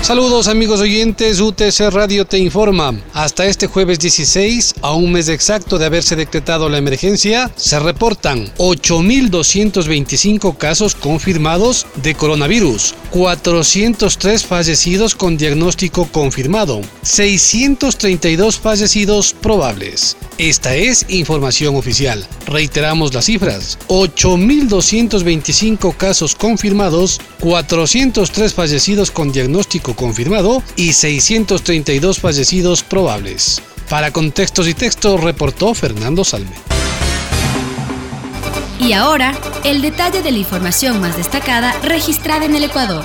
[0.00, 2.94] Saludos amigos oyentes, UTC Radio te informa.
[3.12, 8.46] Hasta este jueves 16, a un mes exacto de haberse decretado la emergencia, se reportan
[8.56, 20.16] 8.225 casos confirmados de coronavirus, 403 fallecidos con diagnóstico confirmado, 632 fallecidos probables.
[20.38, 22.24] Esta es información oficial.
[22.46, 23.76] Reiteramos las cifras.
[23.88, 33.62] 8.225 casos confirmados, 403 fallecidos con diagnóstico confirmado y 632 fallecidos probables.
[33.88, 36.56] Para contextos y textos reportó Fernando Salme.
[38.80, 43.04] Y ahora, el detalle de la información más destacada registrada en el Ecuador.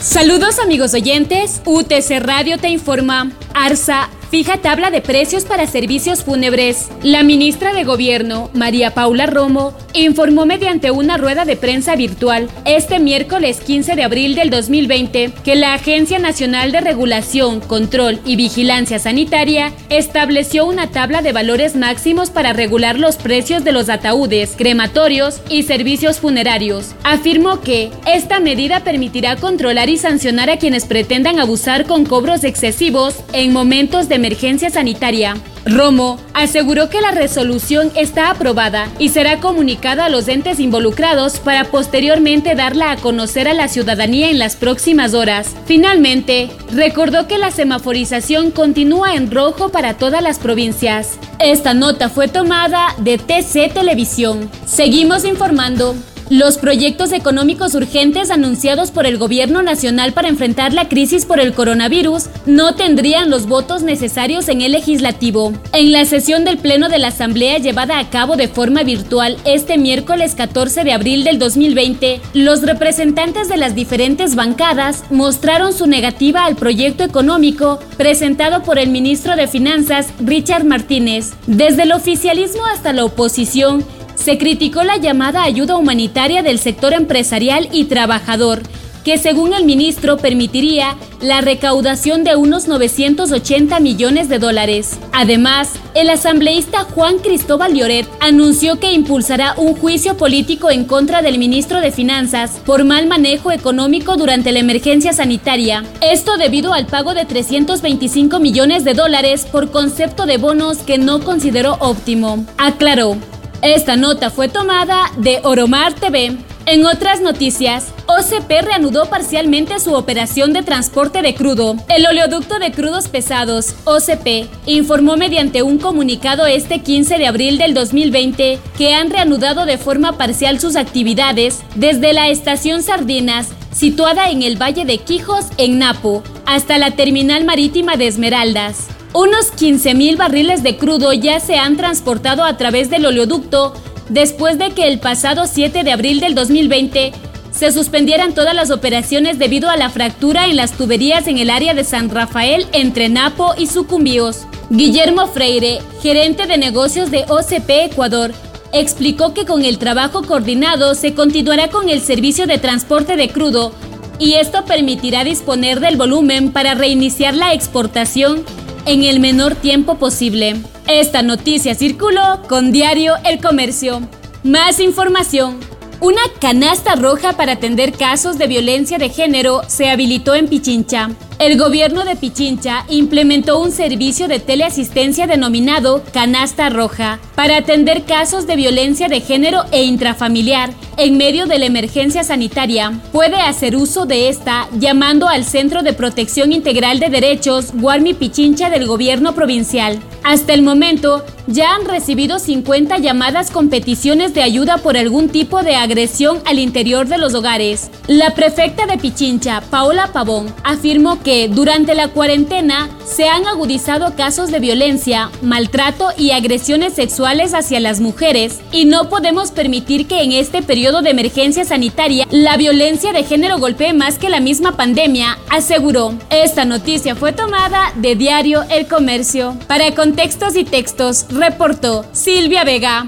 [0.00, 3.30] Saludos amigos oyentes, UTC Radio te informa.
[3.54, 6.88] ARSA fija tabla de precios para servicios fúnebres.
[7.02, 12.98] La ministra de Gobierno, María Paula Romo, informó mediante una rueda de prensa virtual este
[12.98, 18.98] miércoles 15 de abril del 2020 que la Agencia Nacional de Regulación, Control y Vigilancia
[18.98, 25.40] Sanitaria estableció una tabla de valores máximos para regular los precios de los ataúdes, crematorios
[25.48, 26.94] y servicios funerarios.
[27.04, 33.16] Afirmó que esta medida permitirá controlar y sancionar a quienes pretendan abusar con cobros excesivos
[33.32, 35.36] en momentos de emergencia sanitaria.
[35.64, 41.64] Romo aseguró que la resolución está aprobada y será comunicada a los entes involucrados para
[41.64, 45.54] posteriormente darla a conocer a la ciudadanía en las próximas horas.
[45.66, 51.18] Finalmente, recordó que la semaforización continúa en rojo para todas las provincias.
[51.38, 54.50] Esta nota fue tomada de TC Televisión.
[54.66, 55.96] Seguimos informando.
[56.28, 61.52] Los proyectos económicos urgentes anunciados por el Gobierno Nacional para enfrentar la crisis por el
[61.52, 65.52] coronavirus no tendrían los votos necesarios en el legislativo.
[65.72, 69.78] En la sesión del Pleno de la Asamblea llevada a cabo de forma virtual este
[69.78, 76.44] miércoles 14 de abril del 2020, los representantes de las diferentes bancadas mostraron su negativa
[76.44, 81.34] al proyecto económico presentado por el ministro de Finanzas, Richard Martínez.
[81.46, 83.84] Desde el oficialismo hasta la oposición,
[84.16, 88.62] se criticó la llamada ayuda humanitaria del sector empresarial y trabajador,
[89.06, 94.98] que según el ministro permitiría la recaudación de unos 980 millones de dólares.
[95.12, 101.38] Además, el asambleísta Juan Cristóbal Lloret anunció que impulsará un juicio político en contra del
[101.38, 105.84] ministro de Finanzas por mal manejo económico durante la emergencia sanitaria.
[106.00, 111.20] Esto debido al pago de 325 millones de dólares por concepto de bonos que no
[111.20, 112.44] consideró óptimo.
[112.58, 113.16] Aclaró,
[113.62, 116.36] esta nota fue tomada de Oromar TV.
[116.66, 121.76] En otras noticias, OCP reanudó parcialmente su operación de transporte de crudo.
[121.88, 127.72] El oleoducto de crudos pesados, OCP, informó mediante un comunicado este 15 de abril del
[127.72, 134.42] 2020 que han reanudado de forma parcial sus actividades desde la estación Sardinas, situada en
[134.42, 138.95] el Valle de Quijos, en Napo, hasta la terminal marítima de Esmeraldas.
[139.12, 143.72] Unos 15.000 barriles de crudo ya se han transportado a través del oleoducto
[144.08, 147.12] después de que el pasado 7 de abril del 2020
[147.50, 151.72] se suspendieran todas las operaciones debido a la fractura en las tuberías en el área
[151.72, 154.46] de San Rafael entre Napo y Sucumbíos.
[154.68, 158.32] Guillermo Freire, gerente de negocios de OCP Ecuador,
[158.72, 163.72] explicó que con el trabajo coordinado se continuará con el servicio de transporte de crudo
[164.18, 168.44] y esto permitirá disponer del volumen para reiniciar la exportación
[168.86, 170.56] en el menor tiempo posible.
[170.86, 174.00] Esta noticia circuló con Diario El Comercio.
[174.44, 175.58] Más información.
[176.00, 181.10] Una canasta roja para atender casos de violencia de género se habilitó en Pichincha.
[181.38, 188.46] El gobierno de Pichincha implementó un servicio de teleasistencia denominado Canasta Roja para atender casos
[188.46, 192.98] de violencia de género e intrafamiliar en medio de la emergencia sanitaria.
[193.12, 198.70] Puede hacer uso de esta llamando al Centro de Protección Integral de Derechos Guarmi Pichincha
[198.70, 199.98] del gobierno provincial.
[200.26, 205.62] Hasta el momento, ya han recibido 50 llamadas con peticiones de ayuda por algún tipo
[205.62, 207.92] de agresión al interior de los hogares.
[208.08, 214.50] La prefecta de Pichincha, Paola Pavón, afirmó que durante la cuarentena se han agudizado casos
[214.50, 220.32] de violencia, maltrato y agresiones sexuales hacia las mujeres y no podemos permitir que en
[220.32, 225.38] este periodo de emergencia sanitaria la violencia de género golpee más que la misma pandemia,
[225.50, 226.14] aseguró.
[226.30, 229.56] Esta noticia fue tomada de diario El Comercio.
[229.68, 229.86] Para
[230.16, 233.06] contextos y textos, reportó Silvia Vega.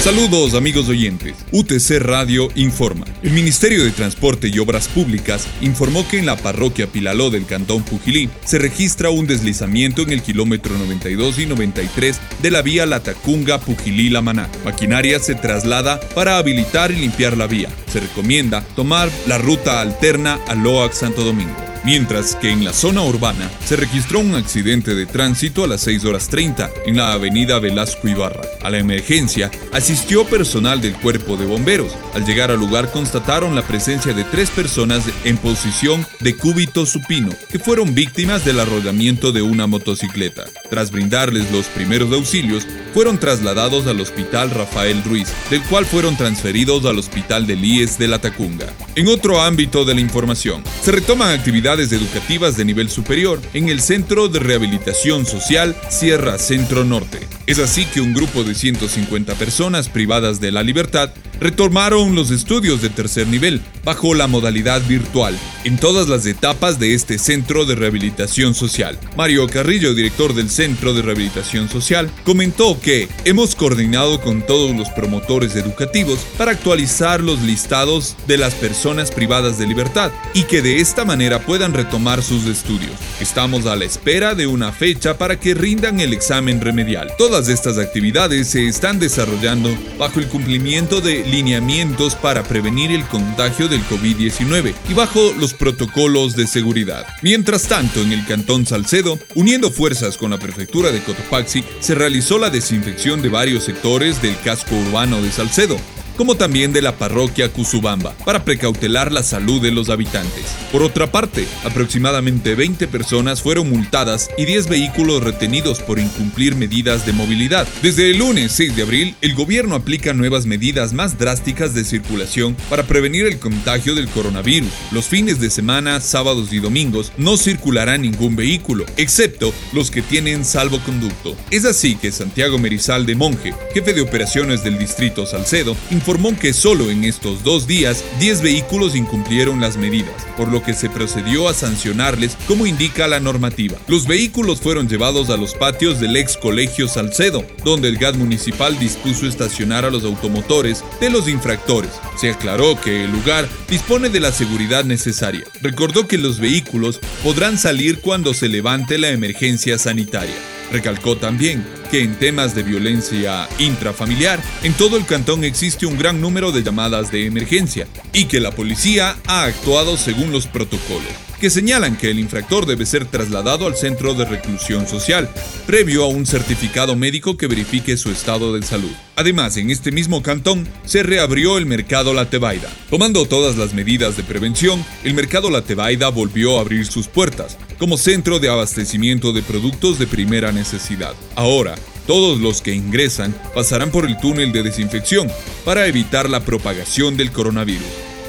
[0.00, 1.34] Saludos amigos oyentes.
[1.52, 3.04] UTC Radio informa.
[3.22, 7.82] El Ministerio de Transporte y Obras Públicas informó que en la parroquia Pilaló del Cantón
[7.82, 13.60] Pujilí se registra un deslizamiento en el kilómetro 92 y 93 de la vía Latacunga
[13.60, 14.48] Pujilí-La Maná.
[14.64, 17.68] Maquinaria se traslada para habilitar y limpiar la vía.
[17.92, 23.02] Se recomienda tomar la ruta alterna a Loac Santo Domingo mientras que en la zona
[23.02, 27.58] urbana se registró un accidente de tránsito a las 6 horas 30 en la avenida
[27.58, 28.42] Velasco Ibarra.
[28.62, 31.94] A la emergencia asistió personal del cuerpo de bomberos.
[32.14, 37.30] Al llegar al lugar constataron la presencia de tres personas en posición de cúbito supino
[37.50, 40.44] que fueron víctimas del arrollamiento de una motocicleta.
[40.70, 46.84] Tras brindarles los primeros auxilios, fueron trasladados al Hospital Rafael Ruiz, del cual fueron transferidos
[46.84, 48.66] al Hospital de IES de la Tacunga.
[48.98, 53.80] En otro ámbito de la información, se retoman actividades educativas de nivel superior en el
[53.80, 57.20] Centro de Rehabilitación Social Sierra Centro Norte.
[57.46, 62.82] Es así que un grupo de 150 personas privadas de la libertad retomaron los estudios
[62.82, 67.74] de tercer nivel bajo la modalidad virtual en todas las etapas de este centro de
[67.74, 68.98] rehabilitación social.
[69.16, 74.88] Mario Carrillo, director del Centro de Rehabilitación Social, comentó que hemos coordinado con todos los
[74.90, 80.80] promotores educativos para actualizar los listados de las personas privadas de libertad y que de
[80.80, 82.92] esta manera puedan retomar sus estudios.
[83.20, 87.12] Estamos a la espera de una fecha para que rindan el examen remedial.
[87.18, 93.68] Todas estas actividades se están desarrollando bajo el cumplimiento de lineamientos para prevenir el contagio
[93.68, 97.06] del COVID-19 y bajo los protocolos de seguridad.
[97.22, 102.38] Mientras tanto, en el Cantón Salcedo, uniendo fuerzas con la prefectura de Cotopaxi, se realizó
[102.38, 105.78] la desinfección de varios sectores del casco urbano de Salcedo,
[106.18, 110.46] como también de la parroquia Cusubamba, para precautelar la salud de los habitantes.
[110.72, 117.06] Por otra parte, aproximadamente 20 personas fueron multadas y 10 vehículos retenidos por incumplir medidas
[117.06, 117.68] de movilidad.
[117.82, 122.56] Desde el lunes 6 de abril, el gobierno aplica nuevas medidas más drásticas de circulación
[122.68, 124.72] para prevenir el contagio del coronavirus.
[124.90, 130.44] Los fines de semana, sábados y domingos, no circulará ningún vehículo, excepto los que tienen
[130.44, 131.36] salvoconducto.
[131.52, 136.07] Es así que Santiago Merizal de Monje, jefe de operaciones del distrito Salcedo, informó
[136.40, 140.88] que solo en estos dos días 10 vehículos incumplieron las medidas, por lo que se
[140.88, 143.76] procedió a sancionarles como indica la normativa.
[143.88, 148.78] Los vehículos fueron llevados a los patios del ex colegio Salcedo, donde el GAD municipal
[148.78, 151.90] dispuso estacionar a los automotores de los infractores.
[152.18, 155.44] Se aclaró que el lugar dispone de la seguridad necesaria.
[155.60, 160.36] Recordó que los vehículos podrán salir cuando se levante la emergencia sanitaria.
[160.72, 166.20] Recalcó también que en temas de violencia intrafamiliar, en todo el cantón existe un gran
[166.20, 171.50] número de llamadas de emergencia y que la policía ha actuado según los protocolos que
[171.50, 175.30] señalan que el infractor debe ser trasladado al centro de reclusión social,
[175.66, 178.90] previo a un certificado médico que verifique su estado de salud.
[179.16, 182.68] Además, en este mismo cantón se reabrió el mercado La Tebaida.
[182.90, 187.56] Tomando todas las medidas de prevención, el mercado La Tebaida volvió a abrir sus puertas
[187.78, 191.14] como centro de abastecimiento de productos de primera necesidad.
[191.34, 191.74] Ahora,
[192.06, 195.28] todos los que ingresan pasarán por el túnel de desinfección
[195.64, 197.86] para evitar la propagación del coronavirus.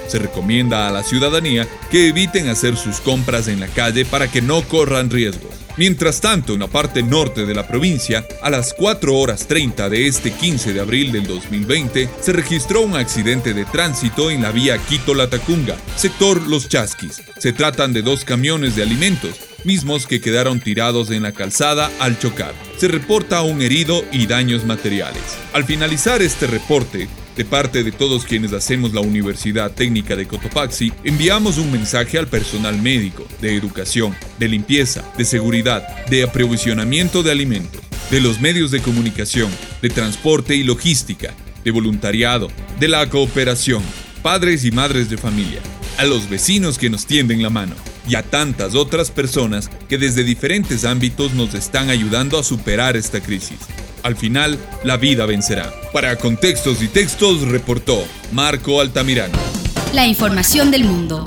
[0.07, 4.41] Se recomienda a la ciudadanía que eviten hacer sus compras en la calle para que
[4.41, 5.53] no corran riesgos.
[5.79, 10.07] Mientras tanto, en la parte norte de la provincia, a las 4 horas 30 de
[10.07, 14.77] este 15 de abril del 2020, se registró un accidente de tránsito en la vía
[14.77, 17.21] Quito-Latacunga, sector Los Chasquis.
[17.37, 22.19] Se tratan de dos camiones de alimentos, mismos que quedaron tirados en la calzada al
[22.19, 22.53] chocar.
[22.77, 25.23] Se reporta un herido y daños materiales.
[25.53, 27.07] Al finalizar este reporte,
[27.39, 32.27] de parte de todos quienes hacemos la Universidad Técnica de Cotopaxi, enviamos un mensaje al
[32.27, 37.81] personal médico, de educación, de limpieza, de seguridad, de aprovisionamiento de alimentos,
[38.11, 39.49] de los medios de comunicación,
[39.81, 43.83] de transporte y logística, de voluntariado, de la cooperación,
[44.21, 45.61] padres y madres de familia,
[45.97, 50.25] a los vecinos que nos tienden la mano y a tantas otras personas que desde
[50.25, 53.59] diferentes ámbitos nos están ayudando a superar esta crisis.
[54.03, 55.71] Al final, la vida vencerá.
[55.93, 59.37] Para Contextos y Textos reportó Marco Altamirano.
[59.93, 61.23] La información del mundo.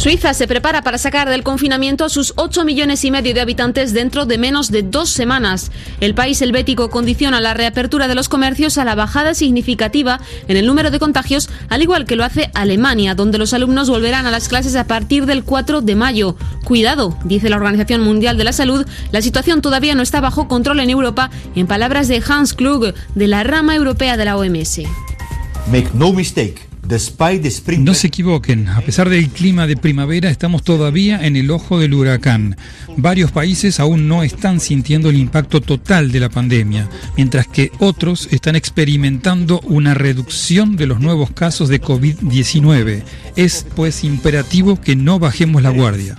[0.00, 3.92] Suiza se prepara para sacar del confinamiento a sus 8 millones y medio de habitantes
[3.92, 5.70] dentro de menos de dos semanas.
[6.00, 10.66] El país helvético condiciona la reapertura de los comercios a la bajada significativa en el
[10.66, 14.48] número de contagios, al igual que lo hace Alemania, donde los alumnos volverán a las
[14.48, 16.34] clases a partir del 4 de mayo.
[16.64, 20.80] Cuidado, dice la Organización Mundial de la Salud, la situación todavía no está bajo control
[20.80, 24.80] en Europa, en palabras de Hans Klug, de la rama europea de la OMS.
[25.70, 26.69] Make no mistake.
[27.84, 31.94] No se equivoquen, a pesar del clima de primavera estamos todavía en el ojo del
[31.94, 32.56] huracán.
[32.96, 38.28] Varios países aún no están sintiendo el impacto total de la pandemia, mientras que otros
[38.30, 43.02] están experimentando una reducción de los nuevos casos de COVID-19.
[43.36, 46.18] Es pues imperativo que no bajemos la guardia.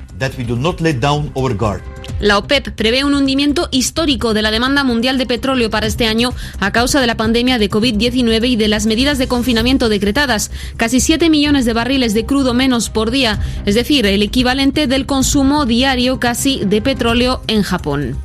[2.21, 6.33] La OPEP prevé un hundimiento histórico de la demanda mundial de petróleo para este año
[6.59, 10.51] a causa de la pandemia de COVID-19 y de las medidas de confinamiento decretadas.
[10.77, 15.07] Casi 7 millones de barriles de crudo menos por día, es decir, el equivalente del
[15.07, 18.17] consumo diario casi de petróleo en Japón.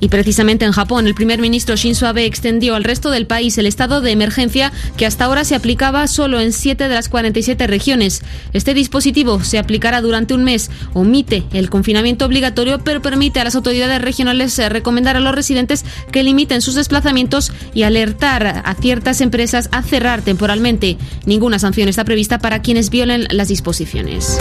[0.00, 3.66] Y precisamente en Japón, el primer ministro Shinzo Abe extendió al resto del país el
[3.66, 8.22] estado de emergencia que hasta ahora se aplicaba solo en 7 de las 47 regiones.
[8.52, 13.56] Este dispositivo se aplicará durante un mes, omite el confinamiento obligatorio, pero permite a las
[13.56, 19.20] autoridades regionales eh, recomendar a los residentes que limiten sus desplazamientos y alertar a ciertas
[19.20, 20.96] empresas a cerrar temporalmente.
[21.26, 24.38] Ninguna sanción está prevista para quienes violen las disposiciones.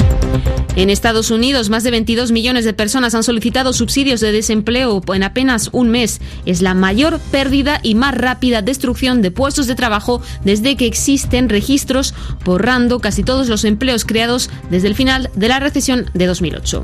[0.75, 5.23] En Estados Unidos, más de 22 millones de personas han solicitado subsidios de desempleo en
[5.23, 6.19] apenas un mes.
[6.45, 11.49] Es la mayor pérdida y más rápida destrucción de puestos de trabajo desde que existen
[11.49, 12.13] registros,
[12.43, 16.83] borrando casi todos los empleos creados desde el final de la recesión de 2008.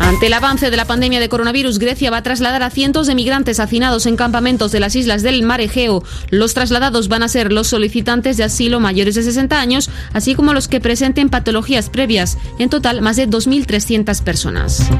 [0.00, 3.14] Ante el avance de la pandemia de coronavirus, Grecia va a trasladar a cientos de
[3.14, 6.02] migrantes hacinados en campamentos de las islas del mar Egeo.
[6.30, 10.54] Los trasladados van a ser los solicitantes de asilo mayores de 60 años, así como
[10.54, 12.38] los que presenten patologías previas.
[12.58, 14.90] En total, más de 2.300 personas.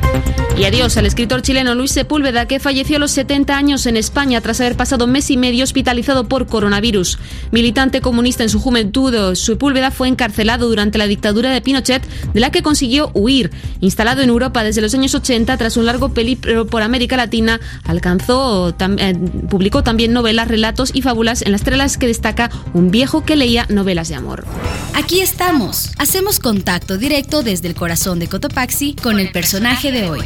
[0.56, 4.42] Y adiós al escritor chileno Luis Sepúlveda, que falleció a los 70 años en España
[4.42, 7.18] tras haber pasado mes y medio hospitalizado por coronavirus.
[7.50, 12.50] Militante comunista en su juventud, Sepúlveda fue encarcelado durante la dictadura de Pinochet, de la
[12.50, 13.50] que consiguió huir.
[13.80, 18.70] Instalado en Europa desde los años 80, tras un largo peligro por América Latina, alcanzó,
[18.70, 19.14] eh,
[19.48, 23.66] publicó también novelas, relatos y fábulas en las trelas que destaca un viejo que leía
[23.68, 24.44] novelas de amor.
[24.94, 25.92] Aquí estamos.
[25.98, 30.20] Hacemos contacto directo desde el corazón de Cotopaxi con el personaje de hoy.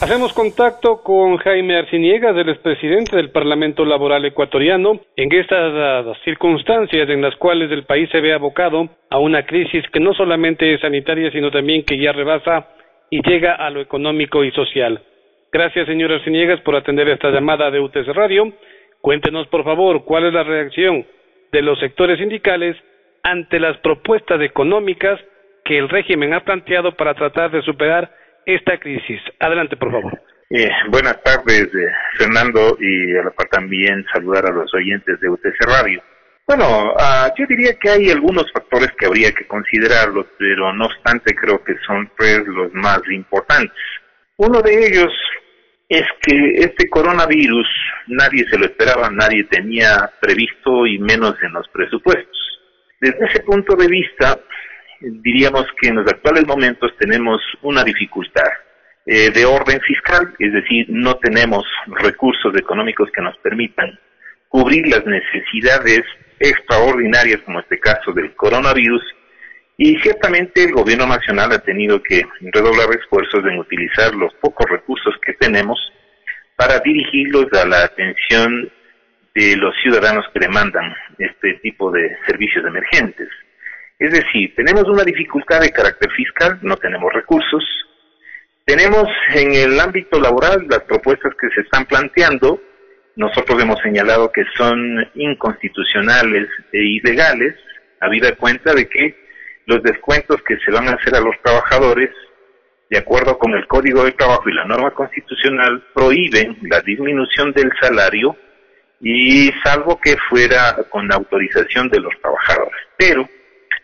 [0.00, 7.22] Hacemos contacto con Jaime Arciniegas, el expresidente del Parlamento Laboral Ecuatoriano, en estas circunstancias en
[7.22, 11.30] las cuales el país se ve abocado a una crisis que no solamente es sanitaria,
[11.30, 12.66] sino también que ya rebasa
[13.10, 15.02] y llega a lo económico y social.
[15.52, 18.52] Gracias, señor Arciniegas, por atender esta llamada de UTS Radio.
[19.00, 21.06] Cuéntenos, por favor, cuál es la reacción
[21.52, 22.76] de los sectores sindicales
[23.22, 25.20] ante las propuestas económicas
[25.64, 28.10] que el régimen ha planteado para tratar de superar
[28.44, 29.20] esta crisis.
[29.40, 30.20] Adelante, por favor.
[30.50, 35.28] Eh, buenas tardes, eh, Fernando, y a la par también saludar a los oyentes de
[35.28, 36.02] UTC Radio.
[36.46, 41.34] Bueno, uh, yo diría que hay algunos factores que habría que considerarlos, pero no obstante
[41.34, 43.76] creo que son pues los más importantes.
[44.36, 45.12] Uno de ellos
[45.88, 47.66] es que este coronavirus
[48.06, 52.38] nadie se lo esperaba, nadie tenía previsto y menos en los presupuestos.
[53.00, 54.38] Desde ese punto de vista,
[55.00, 58.50] diríamos que en los actuales momentos tenemos una dificultad
[59.04, 63.98] eh, de orden fiscal, es decir, no tenemos recursos económicos que nos permitan
[64.48, 66.02] cubrir las necesidades
[66.38, 69.02] extraordinarias como este caso del coronavirus
[69.78, 75.14] y ciertamente el gobierno nacional ha tenido que redoblar esfuerzos en utilizar los pocos recursos
[75.24, 75.78] que tenemos
[76.56, 78.72] para dirigirlos a la atención
[79.34, 83.28] de los ciudadanos que demandan este tipo de servicios emergentes.
[83.98, 87.62] Es decir, tenemos una dificultad de carácter fiscal, no tenemos recursos.
[88.64, 92.60] Tenemos en el ámbito laboral las propuestas que se están planteando,
[93.16, 94.78] nosotros hemos señalado que son
[95.14, 97.54] inconstitucionales e ilegales,
[98.00, 99.16] habida cuenta de que
[99.64, 102.10] los descuentos que se van a hacer a los trabajadores,
[102.90, 107.72] de acuerdo con el Código de Trabajo y la norma constitucional, prohíben la disminución del
[107.80, 108.36] salario
[109.00, 112.80] y salvo que fuera con autorización de los trabajadores.
[112.96, 113.28] Pero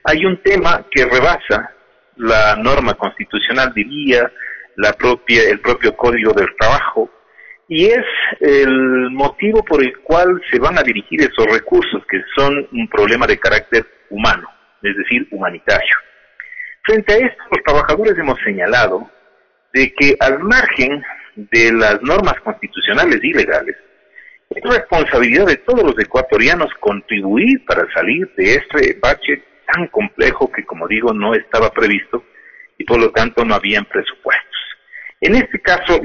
[0.05, 1.73] hay un tema que rebasa
[2.17, 4.31] la norma constitucional, diría,
[4.77, 7.11] la propia, el propio Código del Trabajo,
[7.75, 8.05] y es
[8.41, 13.27] el motivo por el cual se van a dirigir esos recursos, que son un problema
[13.27, 14.47] de carácter humano,
[14.83, 15.97] es decir, humanitario.
[16.83, 19.11] Frente a esto, los trabajadores hemos señalado
[19.73, 21.03] de que al margen
[21.35, 23.77] de las normas constitucionales y legales,
[24.51, 30.67] es responsabilidad de todos los ecuatorianos contribuir para salir de este bache tan complejo que,
[30.67, 32.23] como digo, no estaba previsto
[32.77, 34.52] y por lo tanto no habían presupuestos.
[35.23, 36.01] En este caso,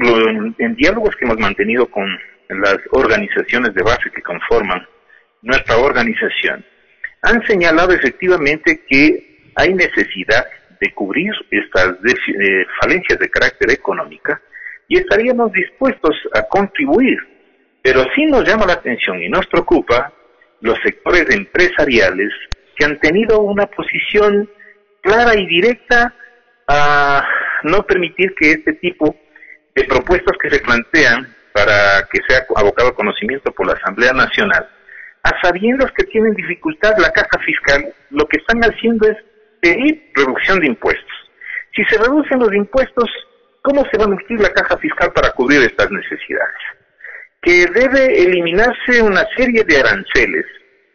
[0.58, 2.06] en diálogos que hemos mantenido con
[2.48, 4.86] las organizaciones de base que conforman
[5.42, 6.64] nuestra organización,
[7.22, 10.46] han señalado efectivamente que hay necesidad
[10.80, 14.40] de cubrir estas eh, falencias de carácter económica
[14.86, 17.18] y estaríamos dispuestos a contribuir.
[17.82, 20.12] Pero sí nos llama la atención y nos preocupa
[20.60, 22.30] los sectores empresariales
[22.76, 24.48] que han tenido una posición
[25.02, 26.14] clara y directa
[26.68, 27.26] a
[27.64, 29.14] no permitir que este tipo
[29.74, 34.68] de propuestas que se plantean para que sea abocado a conocimiento por la Asamblea Nacional,
[35.22, 39.16] a sabiendas que tienen dificultad la caja fiscal, lo que están haciendo es
[39.60, 41.30] pedir reducción de impuestos.
[41.74, 43.10] Si se reducen los impuestos,
[43.62, 46.56] ¿cómo se va a emitir la caja fiscal para cubrir estas necesidades?
[47.42, 50.46] Que debe eliminarse una serie de aranceles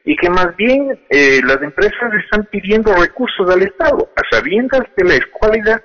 [0.06, 5.04] y que más bien eh, las empresas están pidiendo recursos al Estado, a sabiendas de
[5.06, 5.82] la escuálida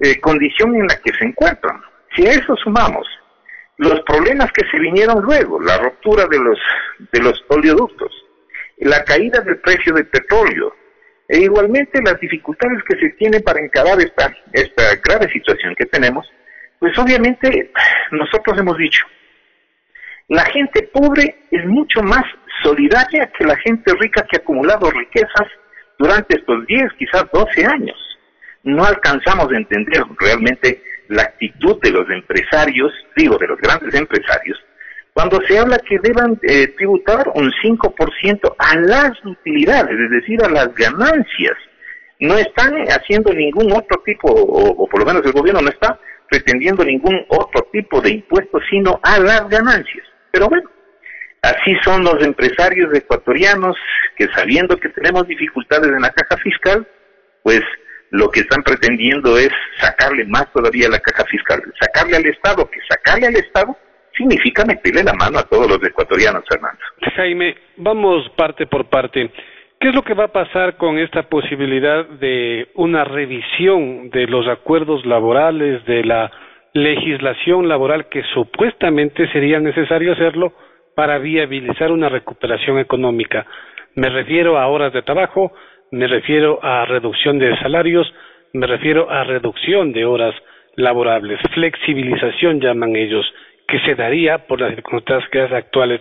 [0.00, 1.80] eh, condición en la que se encuentran.
[2.14, 3.06] Si a eso sumamos
[3.78, 6.58] los problemas que se vinieron luego, la ruptura de los,
[7.12, 8.12] de los oleoductos,
[8.78, 10.74] la caída del precio del petróleo,
[11.28, 16.30] e igualmente las dificultades que se tienen para encarar esta, esta grave situación que tenemos,
[16.78, 17.72] pues obviamente
[18.10, 19.06] nosotros hemos dicho,
[20.28, 22.24] la gente pobre es mucho más
[22.62, 25.48] solidaria que la gente rica que ha acumulado riquezas
[25.98, 28.11] durante estos 10, quizás 12 años.
[28.64, 34.58] No alcanzamos a entender realmente la actitud de los empresarios, digo, de los grandes empresarios,
[35.12, 40.48] cuando se habla que deban eh, tributar un 5% a las utilidades, es decir, a
[40.48, 41.56] las ganancias.
[42.18, 45.98] No están haciendo ningún otro tipo, o, por lo menos el gobierno no está
[46.30, 50.06] pretendiendo ningún otro tipo de impuestos, sino a las ganancias.
[50.30, 50.70] Pero bueno,
[51.42, 53.76] así son los empresarios ecuatorianos
[54.16, 56.86] que sabiendo que tenemos dificultades en la caja fiscal,
[57.42, 57.60] pues
[58.12, 62.78] lo que están pretendiendo es sacarle más todavía la caja fiscal, sacarle al Estado, que
[62.88, 63.76] sacarle al Estado
[64.16, 66.78] significa meterle la mano a todos los ecuatorianos, Fernando.
[67.16, 69.30] Jaime, vamos parte por parte.
[69.80, 74.46] ¿Qué es lo que va a pasar con esta posibilidad de una revisión de los
[74.46, 76.30] acuerdos laborales, de la
[76.74, 80.52] legislación laboral que supuestamente sería necesario hacerlo
[80.94, 83.46] para viabilizar una recuperación económica?
[83.94, 85.52] Me refiero a horas de trabajo,
[85.92, 88.12] me refiero a reducción de salarios,
[88.54, 90.34] me refiero a reducción de horas
[90.74, 93.26] laborables, flexibilización llaman ellos
[93.68, 96.00] que se daría por las circunstancias actuales.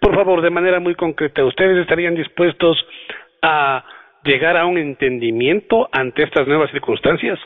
[0.00, 2.78] Por favor, de manera muy concreta, ¿ustedes estarían dispuestos
[3.42, 3.84] a
[4.24, 7.38] llegar a un entendimiento ante estas nuevas circunstancias?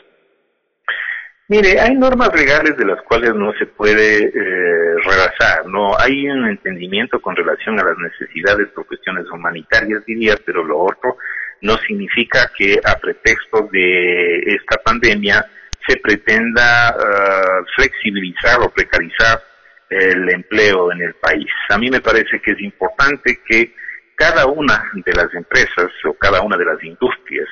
[1.49, 6.47] Mire, hay normas legales de las cuales no se puede eh, rebasar, no hay un
[6.47, 11.17] entendimiento con relación a las necesidades por cuestiones humanitarias, diría, pero lo otro
[11.61, 15.45] no significa que a pretexto de esta pandemia
[15.87, 19.41] se pretenda uh, flexibilizar o precarizar
[19.89, 21.47] el empleo en el país.
[21.69, 23.73] A mí me parece que es importante que
[24.15, 27.47] cada una de las empresas o cada una de las industrias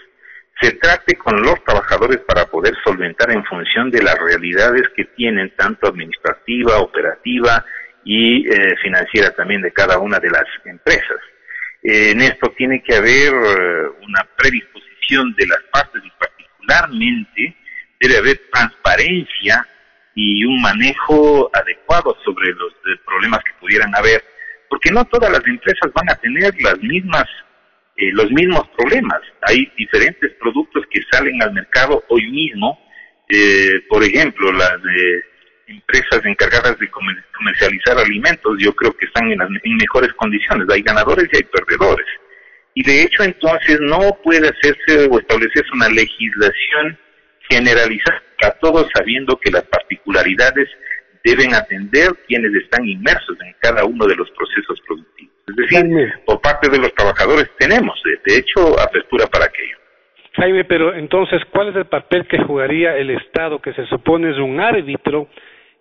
[0.59, 5.53] se trate con los trabajadores para poder solventar en función de las realidades que tienen,
[5.55, 7.65] tanto administrativa, operativa
[8.03, 11.19] y eh, financiera también de cada una de las empresas.
[11.86, 17.56] En esto tiene que haber eh, una predisposición de las partes y particularmente
[18.00, 19.67] debe haber transparencia
[20.15, 22.74] y un manejo adecuado sobre los
[23.06, 24.24] problemas que pudieran haber,
[24.69, 27.26] porque no todas las empresas van a tener las mismas
[27.98, 29.21] eh, los mismos problemas.
[29.41, 32.78] Hay diferentes productos que salen al mercado hoy mismo,
[33.30, 34.78] eh, por ejemplo, las
[35.67, 40.67] empresas encargadas de comercializar alimentos, yo creo que están en, las, en mejores condiciones.
[40.69, 42.06] Hay ganadores y hay perdedores.
[42.73, 46.97] Y de hecho, entonces, no puede hacerse o establecerse una legislación
[47.49, 50.69] generalizada a todos sabiendo que las particularidades
[51.23, 55.34] deben atender quienes están inmersos en cada uno de los procesos productivos.
[55.47, 59.78] Es decir, por parte de los trabajadores tenemos, de hecho, apertura para aquello.
[60.34, 64.38] Jaime, pero entonces, ¿cuál es el papel que jugaría el Estado, que se supone es
[64.38, 65.30] un árbitro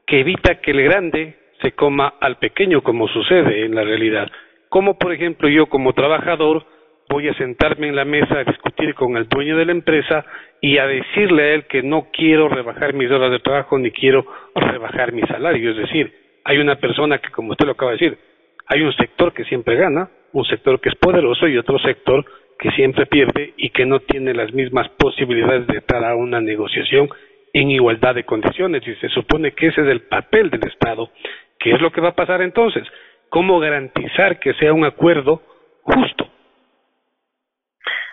[0.06, 4.30] que evita que el grande se coma al pequeño, como sucede en la realidad?
[4.68, 6.64] Como, por ejemplo, yo como trabajador
[7.08, 10.24] voy a sentarme en la mesa a discutir con el dueño de la empresa
[10.60, 14.26] y a decirle a él que no quiero rebajar mis horas de trabajo ni quiero
[14.54, 15.70] rebajar mi salario.
[15.70, 16.12] Es decir,
[16.44, 18.18] hay una persona que, como usted lo acaba de decir,
[18.66, 22.24] hay un sector que siempre gana, un sector que es poderoso y otro sector
[22.58, 27.08] que siempre pierde y que no tiene las mismas posibilidades de estar a una negociación
[27.54, 28.82] en igualdad de condiciones.
[28.86, 31.10] Y se supone que ese es el papel del Estado.
[31.58, 32.82] ¿Qué es lo que va a pasar entonces?
[33.30, 35.40] ¿Cómo garantizar que sea un acuerdo
[35.82, 36.28] justo?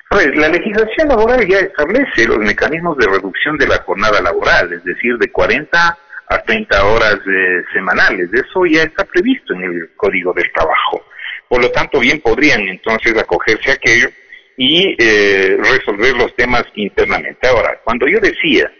[0.09, 4.83] Pues la legislación laboral ya establece los mecanismos de reducción de la jornada laboral, es
[4.83, 5.97] decir, de 40
[6.29, 8.29] a 30 horas eh, semanales.
[8.33, 11.05] Eso ya está previsto en el Código del Trabajo.
[11.47, 14.09] Por lo tanto, bien podrían entonces acogerse a aquello
[14.57, 17.47] y eh, resolver los temas internamente.
[17.47, 18.71] Ahora, cuando yo decía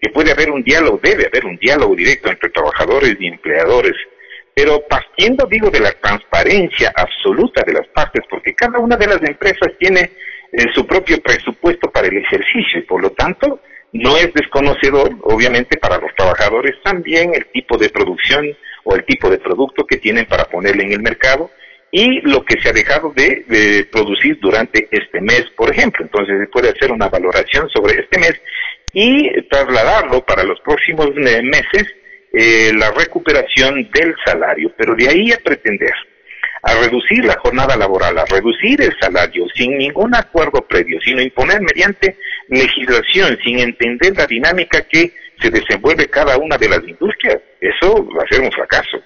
[0.00, 3.94] que puede haber un diálogo, debe haber un diálogo directo entre trabajadores y empleadores,
[4.54, 9.22] pero partiendo, digo, de la transparencia absoluta de las partes, porque cada una de las
[9.22, 10.10] empresas tiene
[10.52, 13.60] en su propio presupuesto para el ejercicio y por lo tanto
[13.92, 18.46] no es desconocedor, obviamente, para los trabajadores también el tipo de producción
[18.84, 21.50] o el tipo de producto que tienen para ponerle en el mercado
[21.90, 26.04] y lo que se ha dejado de, producir durante este mes, por ejemplo.
[26.04, 28.34] Entonces se puede hacer una valoración sobre este mes
[28.92, 31.84] y trasladarlo para los próximos meses
[32.32, 35.92] eh, la recuperación del salario, pero de ahí a pretender
[36.62, 41.60] a reducir la jornada laboral, a reducir el salario sin ningún acuerdo previo, sino imponer
[41.60, 42.16] mediante
[42.48, 48.24] legislación, sin entender la dinámica que se desenvuelve cada una de las industrias, eso va
[48.24, 48.98] a ser un fracaso.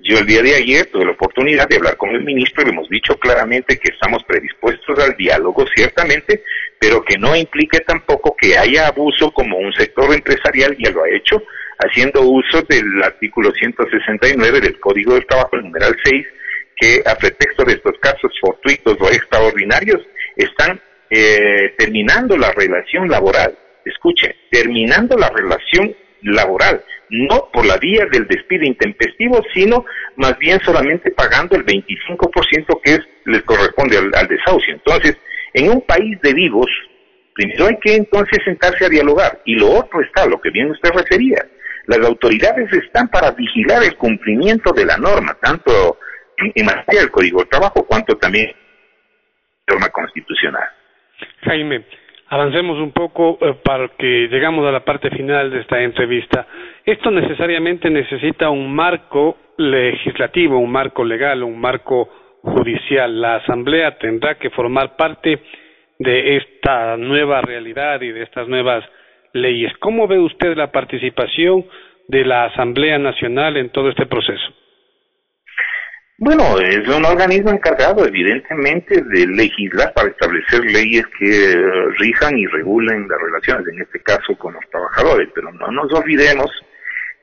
[0.00, 2.72] Yo el día de ayer tuve la oportunidad de hablar con el ministro y le
[2.72, 6.44] hemos dicho claramente que estamos predispuestos al diálogo, ciertamente,
[6.78, 11.10] pero que no implique tampoco que haya abuso como un sector empresarial ya lo ha
[11.10, 11.42] hecho,
[11.78, 16.26] haciendo uso del artículo 169 del Código del Trabajo, numeral 6,
[16.76, 20.00] que a pretexto de estos casos fortuitos o extraordinarios
[20.36, 20.80] están
[21.10, 23.58] eh, terminando la relación laboral.
[23.84, 29.84] Escuche, terminando la relación laboral, no por la vía del despido intempestivo, sino
[30.16, 34.74] más bien solamente pagando el 25% que es, les corresponde al, desahucio.
[34.74, 35.16] Entonces,
[35.54, 36.66] en un país de vivos,
[37.34, 40.90] primero hay que entonces sentarse a dialogar y lo otro está, lo que bien usted
[40.90, 41.44] refería,
[41.86, 45.98] las autoridades están para vigilar el cumplimiento de la norma, tanto
[46.36, 48.52] en materia del Código de Trabajo, cuanto también
[49.66, 50.68] norma constitucional.
[51.42, 51.84] Jaime,
[52.28, 56.46] avancemos un poco eh, para que llegamos a la parte final de esta entrevista.
[56.84, 62.08] Esto necesariamente necesita un marco legislativo, un marco legal, un marco
[62.42, 63.20] judicial.
[63.20, 65.40] La Asamblea tendrá que formar parte
[65.98, 68.84] de esta nueva realidad y de estas nuevas
[69.32, 69.72] leyes.
[69.78, 71.66] ¿Cómo ve usted la participación
[72.06, 74.52] de la Asamblea Nacional en todo este proceso?
[76.20, 81.56] Bueno, es un organismo encargado, evidentemente, de legislar para establecer leyes que eh,
[81.96, 85.28] rijan y regulen las relaciones, en este caso con los trabajadores.
[85.32, 86.50] Pero no nos olvidemos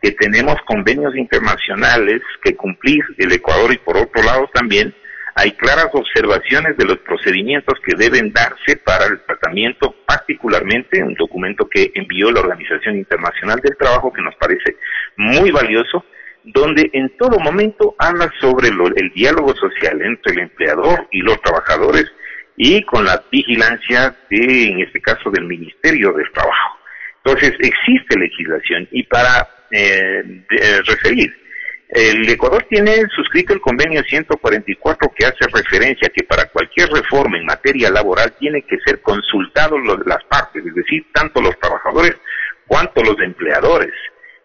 [0.02, 4.96] que tenemos convenios internacionales que cumplir el Ecuador y por otro lado también
[5.36, 11.68] hay claras observaciones de los procedimientos que deben darse para el tratamiento, particularmente un documento
[11.70, 14.78] que envió la Organización Internacional del Trabajo que nos parece
[15.18, 16.06] muy valioso,
[16.46, 22.06] donde en todo momento habla sobre el diálogo social entre el empleador y los trabajadores
[22.56, 26.78] y con la vigilancia de, en este caso, del Ministerio del Trabajo.
[27.24, 31.36] Entonces, existe legislación y para eh, eh, referir,
[31.90, 37.38] el Ecuador tiene suscrito el convenio 144 que hace referencia a que para cualquier reforma
[37.38, 42.18] en materia laboral tiene que ser consultados las partes, es decir, tanto los trabajadores
[42.68, 43.94] cuanto los empleadores.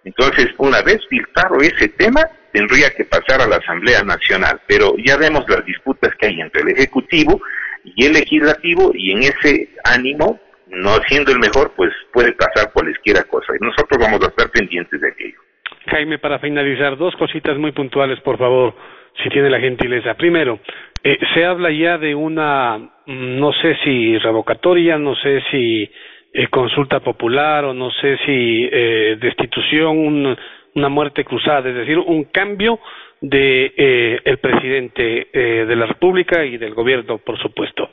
[0.04, 5.16] Entonces, una vez filtrado ese tema, tendría que pasar a la Asamblea Nacional, pero ya
[5.16, 7.40] vemos las disputas que hay entre el Ejecutivo
[7.84, 13.24] y el Legislativo y en ese ánimo, no siendo el mejor, pues puede pasar cualesquiera
[13.24, 15.38] cosa y nosotros vamos a estar pendientes de aquello.
[15.86, 18.74] Jaime, para finalizar, dos cositas muy puntuales, por favor,
[19.22, 20.14] si tiene la gentileza.
[20.14, 20.60] Primero,
[21.02, 25.90] eh, se habla ya de una, mm, no sé si revocatoria, no sé si
[26.32, 30.36] eh, consulta popular o no sé si eh, destitución,
[30.74, 32.78] una muerte cruzada, es decir, un cambio
[33.20, 37.90] de eh, el presidente eh, de la República y del gobierno, por supuesto.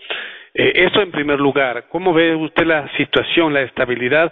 [0.54, 1.86] eso en primer lugar.
[1.89, 4.32] ¿Cómo ve usted la situación, la estabilidad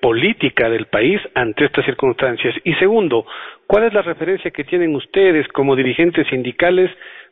[0.00, 2.54] política del país ante estas circunstancias?
[2.64, 3.26] Y segundo,
[3.66, 6.90] ¿cuál es la referencia que tienen ustedes como dirigentes sindicales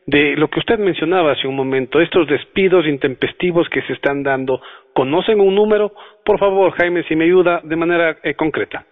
[0.09, 4.59] de lo que usted mencionaba hace un momento, estos despidos intempestivos que se están dando,
[4.93, 5.93] ¿conocen un número?
[6.25, 8.85] Por favor, Jaime, si me ayuda de manera eh, concreta.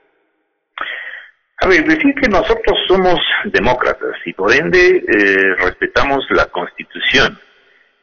[1.59, 7.39] A ver, decir que nosotros somos demócratas y por ende eh, respetamos la Constitución.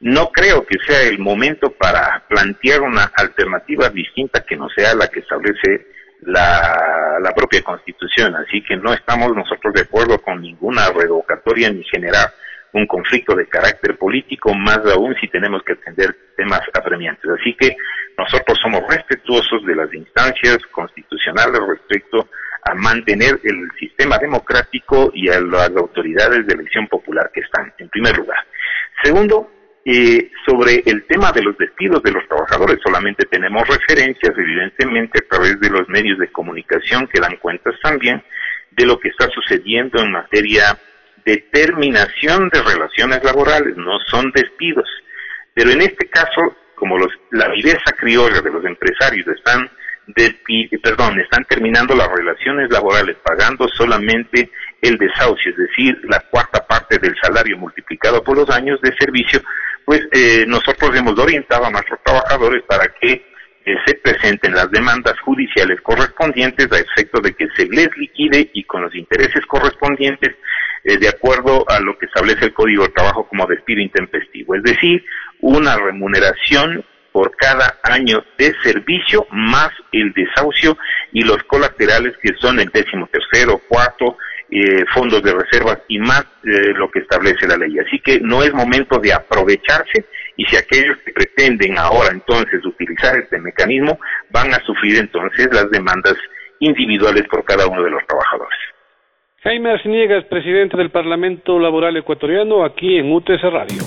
[0.01, 5.07] No creo que sea el momento para plantear una alternativa distinta que no sea la
[5.07, 5.87] que establece
[6.23, 8.35] la, propia Constitución.
[8.35, 12.33] Así que no estamos nosotros de acuerdo con ninguna revocatoria ni generar
[12.75, 17.25] un conflicto de carácter político, más aún si tenemos que atender temas apremiantes.
[17.41, 17.77] Así que
[18.19, 22.29] nosotros somos respetuosos de las instancias constitucionales respecto
[22.65, 27.89] a mantener el sistema democrático y a las autoridades de elección popular que están, en
[27.91, 28.39] primer lugar.
[29.03, 29.51] Segundo,
[29.85, 35.29] eh, sobre el tema de los despidos de los trabajadores, solamente tenemos referencias, evidentemente, a
[35.29, 38.23] través de los medios de comunicación que dan cuentas también
[38.71, 40.77] de lo que está sucediendo en materia
[41.25, 44.89] determinación de relaciones laborales, no son despidos.
[45.55, 49.71] Pero en este caso, como los, la viveza criolla de los empresarios están
[50.83, 54.51] perdón, están terminando las relaciones laborales pagando solamente
[54.83, 59.41] el desahucio, es decir, la cuarta parte del salario multiplicado por los años de servicio,
[59.85, 63.13] pues eh, nosotros hemos orientado a nuestros trabajadores para que
[63.67, 68.65] eh, se presenten las demandas judiciales correspondientes a efecto de que se les liquide y
[68.65, 70.37] con los intereses correspondientes
[70.85, 74.63] eh, de acuerdo a lo que establece el Código de Trabajo como despido intempestivo, es
[74.63, 75.05] decir,
[75.41, 80.77] una remuneración por cada año de servicio más el desahucio
[81.13, 84.19] y los colaterales que son el décimo tercero, cuarto,
[84.51, 87.79] eh, fondos de reservas y más eh, lo que establece la ley.
[87.79, 93.17] Así que no es momento de aprovecharse y si aquellos que pretenden ahora entonces utilizar
[93.17, 93.99] este mecanismo
[94.31, 96.17] van a sufrir entonces las demandas
[96.59, 98.74] individuales por cada uno de los trabajadores.
[99.45, 103.83] Jaime Arciniegas, presidente del Parlamento Laboral Ecuatoriano, aquí en UTC Radio.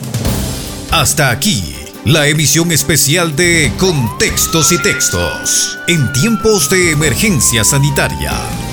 [0.91, 1.73] Hasta aquí,
[2.05, 8.66] la emisión especial de Contextos y Textos, en tiempos de emergencia sanitaria